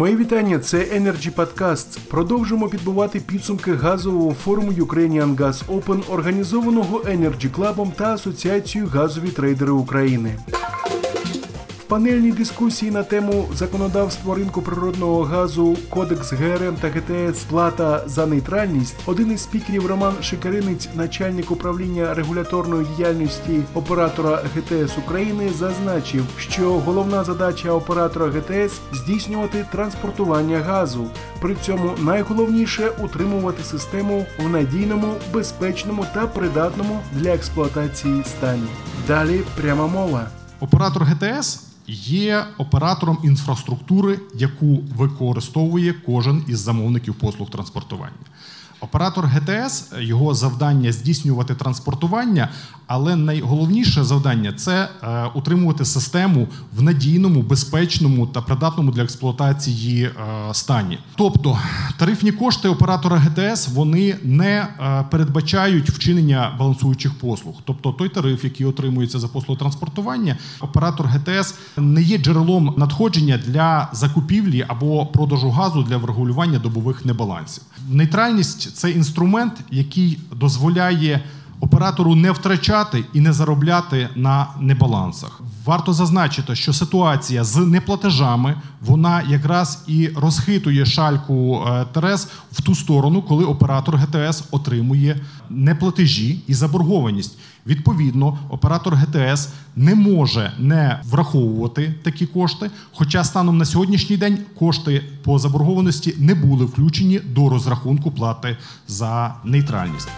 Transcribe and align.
Мої 0.00 0.16
вітання. 0.16 0.58
Це 0.58 0.78
Energy 0.78 1.34
Podcasts. 1.34 1.98
Продовжимо 2.08 2.68
підбивати 2.68 3.20
підсумки 3.20 3.74
газового 3.74 4.34
форуму 4.34 4.72
Ukrainian 4.72 5.36
Gas 5.36 5.64
Open, 5.66 6.12
організованого 6.12 6.98
Energy 6.98 7.50
Club 7.50 7.92
та 7.92 8.14
Асоціацією 8.14 8.90
газові 8.90 9.28
трейдери 9.28 9.72
України. 9.72 10.38
В 11.90 11.92
панельній 11.92 12.32
дискусії 12.32 12.90
на 12.90 13.02
тему 13.02 13.48
законодавства 13.54 14.34
ринку 14.34 14.62
природного 14.62 15.22
газу, 15.22 15.76
Кодекс 15.88 16.32
ГРМ 16.32 16.76
та 16.80 16.88
ГТС 16.88 17.44
Плата 17.44 18.02
за 18.06 18.26
нейтральність. 18.26 18.96
Один 19.06 19.32
із 19.32 19.40
спікерів 19.40 19.86
Роман 19.86 20.12
Шикаринець, 20.22 20.88
начальник 20.94 21.50
управління 21.50 22.14
регуляторної 22.14 22.86
діяльності 22.96 23.62
оператора 23.74 24.42
ГТС 24.56 24.98
України, 24.98 25.50
зазначив, 25.58 26.24
що 26.36 26.70
головна 26.70 27.24
задача 27.24 27.72
оператора 27.72 28.26
ГТС 28.26 28.80
здійснювати 28.92 29.66
транспортування 29.72 30.58
газу. 30.58 31.06
При 31.40 31.54
цьому 31.54 31.90
найголовніше 31.98 32.90
утримувати 33.04 33.64
систему 33.64 34.26
в 34.38 34.48
надійному, 34.48 35.14
безпечному 35.32 36.06
та 36.14 36.26
придатному 36.26 37.00
для 37.12 37.30
експлуатації 37.30 38.24
стані. 38.24 38.68
Далі 39.06 39.40
пряма 39.56 39.86
мова. 39.86 40.26
Оператор 40.60 41.04
ГТС 41.04 41.69
є 41.92 42.44
оператором 42.58 43.18
інфраструктури, 43.24 44.18
яку 44.34 44.80
використовує 44.96 45.92
кожен 45.92 46.44
із 46.48 46.58
замовників 46.58 47.14
послуг 47.14 47.50
транспортування. 47.50 48.14
Оператор 48.80 49.26
ГТС 49.26 49.92
його 49.98 50.34
завдання 50.34 50.92
здійснювати 50.92 51.54
транспортування, 51.54 52.48
але 52.86 53.16
найголовніше 53.16 54.04
завдання 54.04 54.52
це 54.52 54.88
е, 55.02 55.26
утримувати 55.34 55.84
систему 55.84 56.48
в 56.76 56.82
надійному, 56.82 57.42
безпечному 57.42 58.26
та 58.26 58.42
придатному 58.42 58.90
для 58.90 59.02
експлуатації 59.02 60.04
е, 60.04 60.12
стані. 60.54 60.98
Тобто 61.16 61.58
тарифні 61.96 62.32
кошти 62.32 62.68
оператора 62.68 63.16
ГТС 63.16 63.68
вони 63.68 64.16
не 64.22 64.68
е, 64.80 65.04
передбачають 65.10 65.90
вчинення 65.90 66.56
балансуючих 66.58 67.18
послуг. 67.18 67.54
Тобто 67.64 67.92
той 67.92 68.08
тариф, 68.08 68.44
який 68.44 68.66
отримується 68.66 69.18
за 69.18 69.28
послугу 69.28 69.58
транспортування, 69.58 70.36
оператор 70.60 71.06
ГТС 71.06 71.54
не 71.76 72.02
є 72.02 72.18
джерелом 72.18 72.74
надходження 72.76 73.38
для 73.46 73.88
закупівлі 73.92 74.64
або 74.68 75.06
продажу 75.06 75.50
газу 75.50 75.82
для 75.82 75.96
врегулювання 75.96 76.58
добових 76.58 77.04
небалансів. 77.04 77.62
Нейтральність 77.90 78.76
це 78.76 78.90
інструмент, 78.90 79.52
який 79.70 80.18
дозволяє 80.36 81.20
оператору 81.60 82.14
не 82.14 82.30
втрачати 82.32 83.04
і 83.12 83.20
не 83.20 83.32
заробляти 83.32 84.08
на 84.14 84.46
небалансах. 84.60 85.40
Варто 85.64 85.92
зазначити, 85.92 86.54
що 86.54 86.72
ситуація 86.72 87.44
з 87.44 87.56
неплатежами 87.56 88.56
вона 88.80 89.22
якраз 89.22 89.84
і 89.86 90.08
розхитує 90.08 90.86
шальку 90.86 91.64
е, 91.66 91.86
ТРС 91.92 92.28
в 92.52 92.62
ту 92.62 92.74
сторону, 92.74 93.22
коли 93.22 93.44
оператор 93.44 93.96
ГТС 93.96 94.44
отримує 94.50 95.20
неплатежі 95.50 96.40
і 96.46 96.54
заборгованість. 96.54 97.38
Відповідно, 97.66 98.38
оператор 98.48 98.94
ГТС 98.94 99.48
не 99.76 99.94
може 99.94 100.52
не 100.58 101.00
враховувати 101.04 101.94
такі 102.02 102.26
кошти. 102.26 102.70
Хоча 102.92 103.24
станом 103.24 103.58
на 103.58 103.64
сьогоднішній 103.64 104.16
день 104.16 104.38
кошти 104.58 105.04
по 105.22 105.38
заборгованості 105.38 106.14
не 106.18 106.34
були 106.34 106.64
включені 106.64 107.18
до 107.18 107.48
розрахунку 107.48 108.10
плати 108.10 108.56
за 108.88 109.34
нейтральність. 109.44 110.08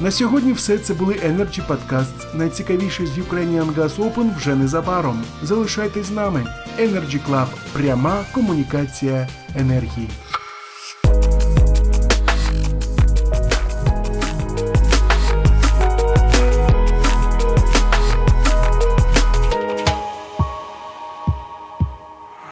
На 0.00 0.10
сьогодні 0.10 0.52
все 0.52 0.78
це 0.78 0.94
були 0.94 1.14
Energy 1.14 1.66
Podcasts. 1.66 2.36
Найцікавіше 2.36 3.06
з 3.06 3.18
Ukrainian 3.18 3.74
Gas 3.74 3.96
Open 3.96 4.36
вже 4.36 4.54
незабаром. 4.54 5.24
Залишайтесь 5.42 6.06
з 6.06 6.10
нами. 6.10 6.44
Energy 6.78 7.18
Club. 7.28 7.46
Пряма 7.72 8.24
комунікація 8.32 9.28
енергії. 9.54 10.08